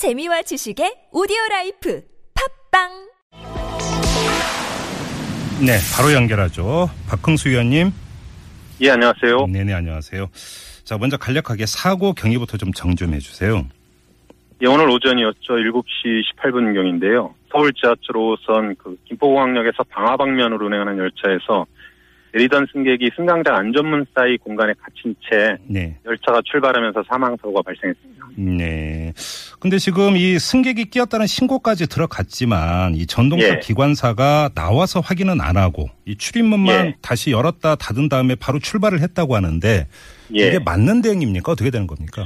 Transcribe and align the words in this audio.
재미와 0.00 0.40
지식의 0.40 1.12
오디오 1.12 1.36
라이프 1.50 2.00
팟빵 2.72 2.88
네, 5.60 5.76
바로 5.94 6.14
연결하죠. 6.14 6.88
박흥수 7.06 7.50
의원님. 7.50 7.90
예, 8.80 8.90
안녕하세요. 8.92 9.46
네네, 9.48 9.74
안녕하세요. 9.74 10.30
자, 10.84 10.96
먼저 10.96 11.18
간략하게 11.18 11.66
사고 11.66 12.14
경위부터 12.14 12.56
좀 12.56 12.69
정리 12.69 12.99
좀 12.99 13.12
해주세요. 13.12 13.66
예, 14.62 14.66
오늘 14.66 14.88
오전이었죠. 14.88 15.52
7시 15.52 16.22
18분경인데요. 16.34 17.34
서울 17.52 17.70
지하철 17.74 18.14
5호선 18.14 18.78
그 18.78 18.96
김포공항역에서 19.04 19.84
방화 19.90 20.16
방면으로 20.16 20.64
운행하는 20.64 20.96
열차에서 20.96 21.66
내리던 22.32 22.68
승객이 22.72 23.10
승강장 23.16 23.54
안전문 23.54 24.06
사이 24.14 24.38
공간에 24.38 24.72
갇힌 24.80 25.14
채 25.28 25.56
네. 25.66 25.98
열차가 26.06 26.40
출발하면서 26.44 27.02
사망 27.06 27.36
사고가 27.36 27.60
발생했습니다. 27.60 28.28
네. 28.36 29.12
근데 29.60 29.76
지금 29.76 30.16
이 30.16 30.38
승객이 30.38 30.86
끼었다는 30.86 31.26
신고까지 31.26 31.86
들어갔지만 31.86 32.94
이 32.94 33.06
전동차 33.06 33.56
예. 33.56 33.58
기관사가 33.60 34.50
나와서 34.54 35.00
확인은 35.00 35.42
안 35.42 35.58
하고 35.58 35.90
이 36.06 36.16
출입문만 36.16 36.86
예. 36.86 36.94
다시 37.02 37.30
열었다 37.30 37.76
닫은 37.76 38.08
다음에 38.08 38.34
바로 38.36 38.58
출발을 38.58 39.00
했다고 39.02 39.36
하는데 39.36 39.86
예. 40.34 40.46
이게 40.48 40.58
맞는 40.58 41.02
대응입니까? 41.02 41.52
어떻게 41.52 41.70
되는 41.70 41.86
겁니까? 41.86 42.24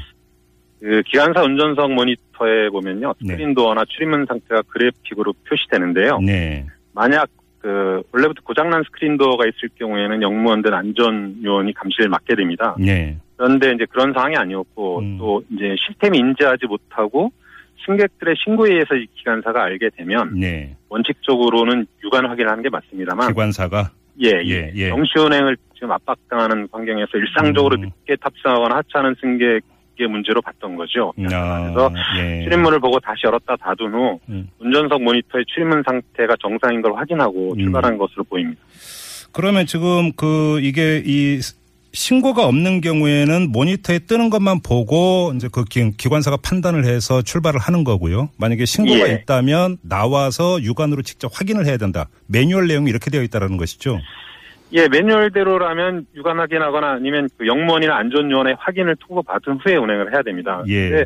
그 0.81 1.03
기관사 1.11 1.43
운전석 1.43 1.93
모니터에 1.93 2.69
보면요. 2.71 3.15
네. 3.21 3.33
스크린 3.33 3.55
도어나 3.55 3.85
출입문 3.89 4.27
상태가 4.29 4.63
그래픽으로 4.69 5.33
표시되는데요. 5.49 6.21
네. 6.21 6.67
만약 6.93 7.29
그 7.59 8.03
원래부터 8.13 8.43
고장난 8.45 8.85
스크린 8.85 9.17
도어가 9.17 9.45
있을 9.47 9.71
경우에는 9.77 10.23
역무원 10.23 10.56
등 10.56 10.73
안전 10.73 11.37
요원이 11.43 11.73
감시를 11.73 12.11
맡게 12.11 12.37
됩니다. 12.37 12.77
네. 12.79 13.19
그런데 13.37 13.73
이제 13.73 13.87
그런 13.91 14.13
상황이 14.13 14.37
아니었고 14.37 14.99
음. 15.01 15.19
또 15.19 15.43
이제 15.51 15.75
시스템이 15.79 16.19
인지하지 16.19 16.67
못하고 16.67 17.33
승객들의 17.87 18.35
신고에 18.45 18.73
의해서 18.73 18.95
이 18.95 19.07
기관사가 19.15 19.63
알게 19.63 19.91
되면 19.97 20.39
네. 20.39 20.77
원칙적으로는 20.89 21.87
유관 22.05 22.27
확인하는 22.27 22.63
게 22.63 22.71
맞습니다만 22.71 23.29
기관사가 23.29 23.91
예, 24.23 24.29
예, 24.45 24.51
예, 24.51 24.73
예. 24.75 24.89
정시 24.91 25.19
운행을 25.19 25.57
지금 25.75 25.91
압박당하는 25.91 26.69
환경에서 26.71 27.19
일상적으로 27.19 27.77
음. 27.77 27.81
늦게 27.83 28.17
탑승하거나 28.17 28.77
하차하는 28.77 29.17
승객의 29.21 30.09
문제로 30.09 30.41
봤던 30.41 30.77
거죠. 30.77 31.13
아, 31.33 31.63
그래서 31.63 31.91
예. 32.19 32.45
출입문을 32.45 32.79
보고 32.79 33.01
다시 33.01 33.23
열었다 33.25 33.57
닫은 33.57 33.93
후 33.93 34.21
음. 34.29 34.49
운전석 34.61 35.03
모니터의 35.03 35.45
출입문 35.49 35.83
상태가 35.85 36.37
정상인 36.41 36.81
걸 36.81 36.95
확인하고 36.95 37.55
음. 37.55 37.59
출발한 37.59 37.99
것으로 37.99 38.23
보입니다. 38.25 38.63
그러면 39.33 39.67
지금 39.67 40.13
그 40.13 40.61
이게 40.61 41.03
이 41.05 41.41
신고가 41.99 42.45
없는 42.47 42.81
경우에는 42.81 43.53
모니터에 43.53 44.01
뜨는 44.01 44.29
것만 44.29 44.61
보고 44.63 45.33
이제 45.37 45.49
그 45.51 45.65
기- 45.65 45.97
기관사가 45.97 46.39
판단을 46.45 46.85
해서 46.85 47.23
출발을 47.23 47.61
하는 47.61 47.85
거고요. 47.85 48.31
만약에 48.37 48.65
신고가 48.65 49.09
예. 49.09 49.15
있다면 49.15 49.79
나와서 49.83 50.61
육안으로 50.61 51.03
직접 51.03 51.31
확인을 51.33 51.67
해야 51.67 51.77
된다. 51.77 52.09
매뉴얼 52.27 52.67
내용이 52.67 52.91
이렇게 52.91 53.11
되어 53.11 53.23
있다라는 53.23 53.57
것이죠. 53.57 54.01
예, 54.73 54.89
매뉴얼대로라면 54.89 56.07
유관 56.17 56.41
확인하거나 56.41 56.95
아니면 56.95 57.29
그 57.39 57.47
영무원이나 57.47 57.97
안전요원의 57.97 58.57
확인을 58.59 58.97
통보받은 58.97 59.59
후에 59.65 59.77
운행을 59.77 60.13
해야 60.13 60.23
됩니다. 60.23 60.65
예. 60.69 61.05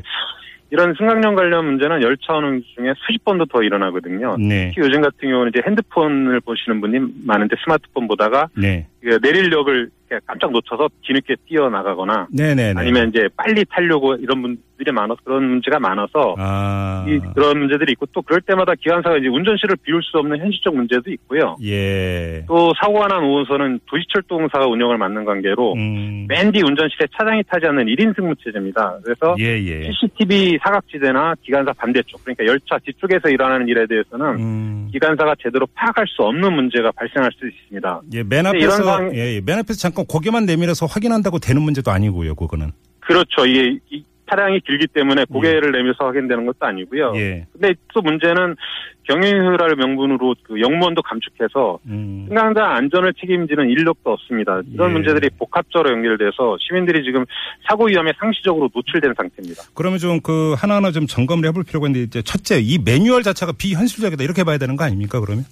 이런 0.71 0.95
승강령 0.99 1.35
관련 1.35 1.65
문제는 1.65 2.03
열차 2.03 2.35
운행 2.35 2.63
중에 2.77 2.93
수십 3.07 3.25
번도 3.25 3.47
더 3.47 3.63
일어나거든요. 3.63 4.37
네. 4.39 4.69
특히 4.75 4.87
요즘 4.87 5.01
같은 5.01 5.19
경우는 5.31 5.51
이제 5.55 5.63
핸드폰을 5.67 6.41
보시는 6.41 6.81
분이 6.83 6.99
많은데 7.25 7.57
스마트폰 7.65 8.07
보다가 8.07 8.49
네. 8.55 8.87
그 9.01 9.19
내릴력을 9.23 9.91
깜짝 10.27 10.51
놓쳐서 10.51 10.89
뒤늦게 11.03 11.37
뛰어나가거나 11.47 12.29
네네네. 12.33 12.81
아니면 12.81 13.11
이제 13.11 13.29
빨리 13.37 13.65
타려고 13.69 14.15
이런 14.15 14.41
분들이 14.41 14.91
많아서 14.93 15.21
그런 15.23 15.45
문제가 15.45 15.79
많아서 15.79 16.35
아. 16.39 17.05
이 17.07 17.19
그런 17.35 17.59
문제들이 17.59 17.93
있고 17.93 18.07
또 18.13 18.23
그럴 18.23 18.41
때마다 18.41 18.73
기관사가 18.75 19.19
이제 19.19 19.29
운전실을 19.29 19.77
비울 19.83 20.03
수 20.03 20.19
없는 20.19 20.39
현실적 20.39 20.75
문제도 20.75 21.11
있고요. 21.11 21.57
예. 21.63 22.45
또 22.49 22.73
사고가 22.81 23.09
난 23.09 23.21
5호선은 23.23 23.81
도시철도공사가 23.87 24.67
운영을 24.67 24.97
맡는 24.97 25.25
관계로 25.25 25.75
음. 25.75 26.27
맨뒤 26.29 26.63
운전실에 26.63 27.07
차장이 27.17 27.43
타지 27.45 27.67
않는 27.67 27.85
1인 27.87 28.17
승무체제입니다. 28.17 29.01
그래서 29.05 29.37
예, 29.39 29.63
예. 29.63 29.91
CCTV 29.93 30.59
사각지대나 30.63 31.35
기관사 31.43 31.73
반대쪽 31.75 32.25
그러니까 32.25 32.47
열차 32.47 32.79
뒤쪽에서 32.79 33.29
일어나는 33.29 33.69
일에 33.69 33.87
대해서는 33.87 34.27
음. 34.39 34.89
기관사가 34.91 35.35
제대로 35.43 35.67
파악할 35.75 36.07
수 36.09 36.23
없는 36.23 36.53
문제가 36.53 36.93
발생할 36.93 37.31
수 37.33 37.47
있습니다. 37.47 38.01
예, 38.15 38.23
맨 38.23 38.47
앞에서 38.47 38.88
상황- 38.89 39.15
예, 39.15 39.37
예, 39.37 39.41
맨 39.45 39.59
앞에서 39.59 39.79
잠깐 39.79 40.05
고개만 40.07 40.47
내밀어서 40.47 40.87
확인한다고 40.87 41.39
되는 41.39 41.63
문제도 41.63 41.91
아니고요, 41.91 42.35
그거는. 42.35 42.73
그렇죠. 43.01 43.47
이게 43.47 43.79
이 43.91 44.05
차량이 44.31 44.61
길기 44.61 44.87
때문에 44.89 45.25
고개를 45.25 45.73
내밀어서 45.73 46.05
확인되는 46.05 46.45
것도 46.45 46.59
아니고요. 46.61 47.13
예. 47.17 47.47
근데 47.53 47.75
또 47.95 48.03
문제는 48.03 48.57
경영휴ral 49.05 49.75
명분으로 49.77 50.35
그 50.43 50.61
영무원도 50.61 51.01
감축해서 51.01 51.79
음. 51.87 52.27
승강장 52.29 52.63
안전을 52.77 53.15
책임지는 53.19 53.71
인력도 53.71 54.11
없습니다. 54.11 54.61
이런 54.71 54.91
예. 54.91 54.93
문제들이 54.93 55.31
복합적으로 55.39 55.91
연결돼서 55.95 56.59
시민들이 56.61 57.03
지금 57.05 57.25
사고 57.67 57.87
위험에 57.87 58.13
상시적으로 58.19 58.69
노출된 58.75 59.15
상태입니다. 59.17 59.63
그러면 59.75 59.99
좀 59.99 60.21
그 60.21 60.55
하나하나 60.59 60.91
좀 60.91 61.07
점검을 61.07 61.49
해볼 61.49 61.65
필요가 61.65 61.87
있는데 61.87 62.05
이제 62.05 62.21
첫째 62.23 62.61
이 62.61 62.77
매뉴얼 62.85 63.23
자체가 63.23 63.53
비현실적이다 63.53 64.23
이렇게 64.25 64.45
봐야 64.45 64.59
되는 64.59 64.77
거 64.77 64.85
아닙니까 64.85 65.21
그러면? 65.21 65.45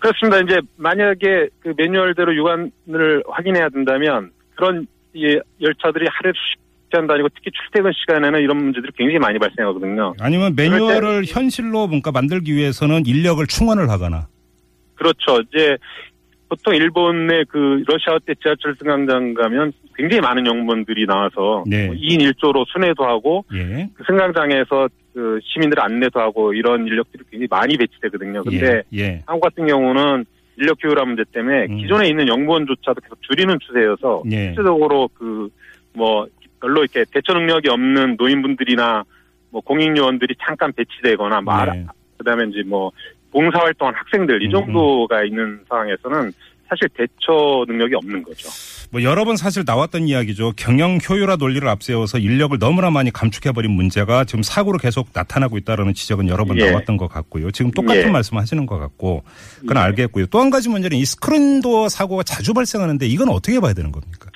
그렇습니다. 0.00 0.40
이제 0.40 0.60
만약에 0.76 1.48
그 1.60 1.72
매뉴얼대로 1.76 2.34
유관을 2.34 3.22
확인해야 3.26 3.70
된다면 3.70 4.30
그런 4.54 4.86
이 5.14 5.38
열차들이 5.60 6.06
하루에 6.10 6.32
수십 6.32 6.68
시간 6.90 7.06
다니고 7.06 7.28
특히 7.34 7.50
출퇴근 7.50 7.92
시간에는 7.92 8.40
이런 8.40 8.56
문제들이 8.56 8.92
굉장히 8.96 9.18
많이 9.18 9.38
발생하거든요. 9.38 10.14
아니면 10.20 10.54
매뉴얼을 10.56 11.24
현실로 11.26 11.86
뭔가 11.86 12.10
만들기 12.10 12.54
위해서는 12.54 13.04
인력을 13.04 13.46
충원을 13.46 13.90
하거나. 13.90 14.26
그렇죠. 14.94 15.40
이제 15.42 15.76
보통 16.48 16.74
일본의 16.74 17.44
그 17.50 17.82
러시아 17.86 18.18
때 18.24 18.34
지하철 18.42 18.74
승강장 18.78 19.34
가면 19.34 19.72
굉장히 19.98 20.20
많은 20.22 20.46
영문들이 20.46 21.04
나와서 21.06 21.64
네. 21.66 21.86
뭐 21.86 21.94
2인 21.96 22.20
1조로 22.32 22.64
순회도 22.68 23.04
하고 23.04 23.44
예. 23.52 23.88
그 23.94 24.04
승강장에서 24.06 24.88
그 25.12 25.40
시민들 25.42 25.80
안내도 25.80 26.20
하고 26.20 26.54
이런 26.54 26.86
인력들이 26.86 27.24
굉장히 27.30 27.48
많이 27.50 27.76
배치되거든요. 27.76 28.44
근데 28.44 28.82
예. 28.94 28.98
예. 28.98 29.22
한국 29.26 29.48
같은 29.48 29.66
경우는 29.66 30.24
인력 30.56 30.78
교육화 30.80 31.04
문제 31.04 31.24
때문에 31.32 31.66
음. 31.68 31.76
기존에 31.78 32.08
있는 32.08 32.28
연구원조차도 32.28 33.00
계속 33.02 33.20
줄이는 33.22 33.58
추세여서 33.60 34.22
예. 34.30 34.36
실질적으로 34.54 35.08
그 35.14 35.50
뭐 35.94 36.26
별로 36.60 36.82
이렇게 36.82 37.04
대처 37.12 37.32
능력이 37.32 37.68
없는 37.68 38.16
노인분들이나 38.18 39.02
뭐 39.50 39.60
공익요원들이 39.62 40.34
잠깐 40.46 40.72
배치되거나 40.72 41.40
뭐 41.40 41.54
알아- 41.54 41.72
네. 41.74 41.86
그다음에 42.18 42.44
이제 42.50 42.62
뭐 42.66 42.90
봉사활동한 43.32 43.94
학생들 43.94 44.42
이 44.42 44.46
음, 44.46 44.50
정도가 44.52 45.24
있는 45.24 45.60
상황에서는 45.68 46.32
사실 46.68 46.88
대처 46.90 47.64
능력이 47.66 47.94
없는 47.94 48.22
거죠. 48.22 48.48
뭐 48.90 49.02
여러 49.02 49.24
번 49.24 49.36
사실 49.36 49.64
나왔던 49.66 50.08
이야기죠. 50.08 50.52
경영 50.56 50.98
효율화 50.98 51.36
논리를 51.36 51.66
앞세워서 51.66 52.18
인력을 52.18 52.58
너무나 52.58 52.90
많이 52.90 53.10
감축해버린 53.10 53.70
문제가 53.70 54.24
지금 54.24 54.42
사고로 54.42 54.78
계속 54.78 55.08
나타나고 55.12 55.58
있다라는 55.58 55.94
지적은 55.94 56.28
여러 56.28 56.44
번 56.44 56.58
예. 56.58 56.70
나왔던 56.70 56.96
것 56.96 57.08
같고요. 57.08 57.50
지금 57.50 57.70
똑같은 57.70 58.02
예. 58.02 58.10
말씀하시는 58.10 58.66
것 58.66 58.78
같고 58.78 59.22
그건 59.60 59.76
예. 59.76 59.80
알겠고요. 59.80 60.26
또 60.26 60.38
한 60.38 60.50
가지 60.50 60.68
문제는 60.68 60.96
이 60.96 61.04
스크린도어 61.04 61.88
사고가 61.88 62.22
자주 62.22 62.54
발생하는데 62.54 63.06
이건 63.06 63.28
어떻게 63.28 63.58
봐야 63.60 63.72
되는 63.72 63.90
겁니까? 63.90 64.30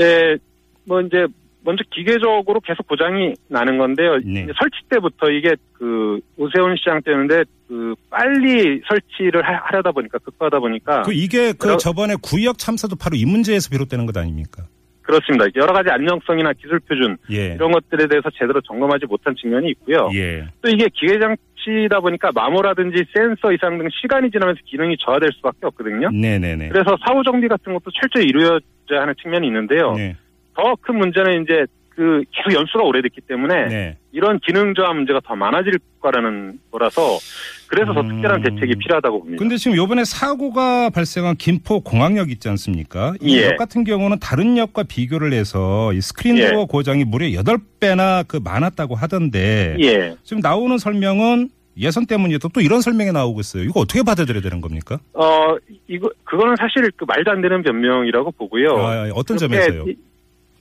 예, 0.00 0.36
뭐 0.84 1.00
이제 1.00 1.26
먼저 1.62 1.84
기계적으로 1.90 2.60
계속 2.60 2.86
고장이 2.88 3.34
나는 3.48 3.76
건데요. 3.78 4.16
네. 4.24 4.46
설치 4.58 4.78
때부터 4.88 5.30
이게 5.30 5.54
그 5.74 6.18
오세훈 6.36 6.76
시장 6.76 7.02
때문에 7.02 7.44
그 7.68 7.94
빨리 8.10 8.80
설치를 8.88 9.46
하- 9.46 9.60
하려다 9.64 9.92
보니까 9.92 10.18
급하다 10.18 10.58
보니까 10.58 11.02
그 11.02 11.12
이게 11.12 11.52
그 11.52 11.68
여러- 11.68 11.76
저번에 11.76 12.14
구역 12.22 12.58
참사도 12.58 12.96
바로 12.96 13.16
이 13.16 13.24
문제에서 13.24 13.68
비롯되는 13.70 14.06
것 14.06 14.16
아닙니까? 14.16 14.64
그렇습니다. 15.02 15.46
여러 15.56 15.72
가지 15.72 15.90
안정성이나 15.90 16.52
기술 16.52 16.78
표준 16.80 17.16
예. 17.32 17.54
이런 17.54 17.72
것들에 17.72 18.06
대해서 18.06 18.30
제대로 18.38 18.60
점검하지 18.60 19.06
못한 19.06 19.34
측면이 19.34 19.68
있고요. 19.70 20.08
예. 20.14 20.46
또 20.62 20.70
이게 20.70 20.86
기계 20.94 21.18
장치다 21.18 21.98
보니까 22.00 22.30
마모라든지 22.32 23.04
센서 23.12 23.52
이상 23.52 23.76
등 23.78 23.88
시간이 24.00 24.30
지나면서 24.30 24.60
기능이 24.66 24.96
저하될 25.00 25.30
수밖에 25.36 25.58
없거든요. 25.66 26.10
네네네. 26.10 26.68
그래서 26.68 26.96
사후 27.04 27.24
정비 27.24 27.48
같은 27.48 27.72
것도 27.74 27.90
철저히 28.00 28.26
이루어져야 28.28 29.02
하는 29.02 29.14
측면이 29.20 29.46
있는데요. 29.48 29.92
네. 29.94 30.16
더 30.60 30.76
큰 30.80 30.98
문제는 30.98 31.42
이제 31.42 31.66
그 31.88 32.22
계속 32.32 32.54
연수가 32.58 32.84
오래됐기 32.84 33.20
때문에 33.22 33.66
네. 33.68 33.96
이런 34.12 34.38
기능 34.40 34.74
저하 34.74 34.92
문제가 34.94 35.20
더 35.24 35.34
많아질 35.36 35.78
거라는 36.00 36.58
거라서 36.70 37.18
그래서 37.66 37.92
더 37.92 38.00
음. 38.00 38.08
특별한 38.08 38.42
대책이 38.42 38.76
필요하다고 38.76 39.18
봅니다. 39.20 39.38
근데 39.38 39.56
지금 39.56 39.76
요번에 39.76 40.04
사고가 40.04 40.90
발생한 40.90 41.36
김포 41.36 41.80
공항역 41.80 42.30
있지 42.30 42.48
않습니까? 42.48 43.14
이 43.20 43.36
예. 43.36 43.46
역 43.48 43.56
같은 43.56 43.84
경우는 43.84 44.18
다른 44.18 44.56
역과 44.56 44.84
비교를 44.84 45.32
해서 45.32 45.92
이 45.92 46.00
스크린도어 46.00 46.62
예. 46.62 46.66
고장이 46.66 47.04
무려 47.04 47.26
8배나 47.26 48.26
그 48.26 48.40
많았다고 48.42 48.94
하던데 48.94 49.76
예. 49.80 50.16
지금 50.22 50.40
나오는 50.40 50.78
설명은 50.78 51.50
예산 51.76 52.06
때문이었다 52.06 52.48
또 52.48 52.60
이런 52.60 52.80
설명이 52.80 53.12
나오고 53.12 53.40
있어요. 53.40 53.62
이거 53.62 53.80
어떻게 53.80 54.02
받아들여야 54.02 54.42
되는 54.42 54.60
겁니까? 54.60 54.98
어, 55.14 55.56
이거, 55.86 56.10
그거는 56.24 56.56
사실 56.56 56.90
그 56.96 57.04
말도 57.06 57.30
안 57.30 57.40
되는 57.40 57.62
변명이라고 57.62 58.32
보고요. 58.32 58.76
아, 58.76 59.08
어떤 59.14 59.36
그렇게 59.36 59.56
점에서요? 59.60 59.84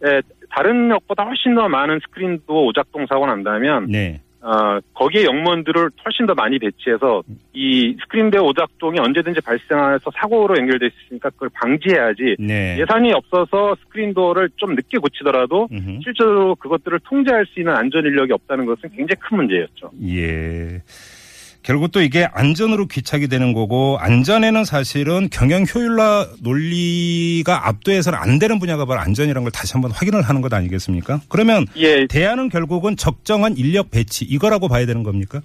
이- 0.03 0.05
예, 0.07 0.21
다른 0.49 0.89
역보다 0.89 1.23
훨씬 1.23 1.55
더 1.55 1.67
많은 1.69 1.99
스크린도어 1.99 2.65
오작동 2.67 3.05
사고가 3.07 3.27
난다면 3.27 3.87
네. 3.87 4.21
어, 4.41 4.79
거기에 4.93 5.25
역무원들을 5.25 5.89
훨씬 6.05 6.25
더 6.25 6.33
많이 6.33 6.57
배치해서 6.59 7.23
이 7.53 7.95
스크린도어 8.01 8.37
오작동이 8.37 8.97
언제든지 8.97 9.41
발생해서 9.41 10.09
사고로 10.15 10.57
연결될 10.57 10.89
수 10.91 10.95
있으니까 11.05 11.29
그걸 11.31 11.49
방지해야지 11.53 12.37
네. 12.39 12.77
예산이 12.79 13.11
없어서 13.11 13.75
스크린도어를 13.83 14.49
좀 14.55 14.75
늦게 14.75 14.97
고치더라도 14.97 15.67
음흠. 15.71 15.99
실제로 16.03 16.55
그것들을 16.55 16.99
통제할 17.03 17.45
수 17.47 17.59
있는 17.59 17.75
안전 17.75 18.05
인력이 18.05 18.31
없다는 18.31 18.65
것은 18.65 18.89
굉장히 18.95 19.19
큰 19.19 19.37
문제였죠. 19.37 19.91
예. 20.07 20.81
결국 21.69 21.91
또 21.91 22.01
이게 22.01 22.27
안전으로 22.33 22.87
귀착이 22.87 23.27
되는 23.27 23.53
거고 23.53 23.99
안전에는 23.99 24.63
사실은 24.63 25.29
경영 25.31 25.65
효율화 25.71 26.25
논리가 26.41 27.67
압도해서는 27.67 28.17
안 28.17 28.39
되는 28.39 28.57
분야가 28.57 28.85
바로 28.85 28.99
안전이라는 29.01 29.43
걸 29.43 29.51
다시 29.51 29.73
한번 29.73 29.91
확인을 29.91 30.23
하는 30.23 30.41
것 30.41 30.51
아니겠습니까? 30.51 31.19
그러면 31.29 31.67
예, 31.77 32.07
대안은 32.07 32.49
결국은 32.49 32.95
적정한 32.95 33.55
인력 33.55 33.91
배치 33.91 34.25
이거라고 34.25 34.67
봐야 34.67 34.87
되는 34.87 35.03
겁니까? 35.03 35.41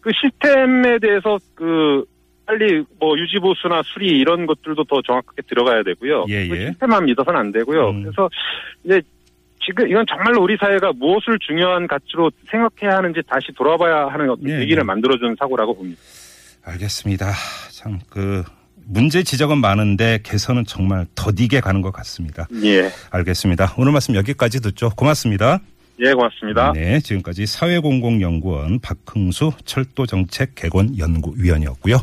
그 0.00 0.10
시스템에 0.14 0.98
대해서 0.98 1.38
그 1.54 2.06
빨리 2.46 2.82
뭐 2.98 3.18
유지보수나 3.18 3.82
수리 3.84 4.08
이런 4.08 4.46
것들도 4.46 4.84
더 4.84 5.02
정확하게 5.02 5.42
들어가야 5.50 5.82
되고요. 5.82 6.24
예, 6.30 6.48
그 6.48 6.56
예. 6.56 6.66
시스템만 6.68 7.04
믿어서는 7.04 7.38
안 7.38 7.52
되고요. 7.52 7.90
음. 7.90 8.02
그래서 8.04 8.30
이제 8.84 9.02
지금 9.64 9.88
이건 9.88 10.04
정말로 10.08 10.42
우리 10.42 10.56
사회가 10.56 10.92
무엇을 10.94 11.38
중요한 11.46 11.86
가치로 11.86 12.30
생각해야 12.50 12.98
하는지 12.98 13.20
다시 13.28 13.52
돌아봐야 13.56 14.06
하는 14.08 14.30
어떤 14.30 14.48
예, 14.48 14.58
계기를 14.58 14.82
예. 14.82 14.84
만들어주는 14.84 15.36
사고라고 15.38 15.74
봅니다. 15.76 16.00
알겠습니다. 16.64 17.32
참 17.70 17.98
그 18.10 18.44
문제 18.84 19.22
지적은 19.22 19.58
많은데 19.58 20.18
개선은 20.22 20.64
정말 20.66 21.06
더디게 21.14 21.60
가는 21.60 21.82
것 21.82 21.92
같습니다. 21.92 22.46
예, 22.64 22.90
알겠습니다. 23.10 23.74
오늘 23.78 23.92
말씀 23.92 24.14
여기까지 24.14 24.60
듣죠. 24.60 24.90
고맙습니다. 24.90 25.60
예, 26.00 26.12
고맙습니다. 26.12 26.72
네, 26.72 27.00
지금까지 27.00 27.46
사회공공연구원 27.46 28.80
박흥수 28.80 29.52
철도정책 29.64 30.54
개건연구위원이었고요. 30.56 31.96